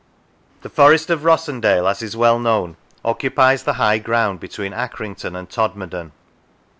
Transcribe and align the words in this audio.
The 0.63 0.69
Forest 0.69 1.11
of 1.11 1.21
Rossendale, 1.25 1.87
as 1.87 2.01
is 2.01 2.17
well 2.17 2.39
known, 2.39 2.75
occupies 3.05 3.61
the 3.61 3.73
high 3.73 3.99
ground 3.99 4.39
between 4.39 4.71
Accrington 4.73 5.35
and 5.37 5.47
Todmorden. 5.47 6.11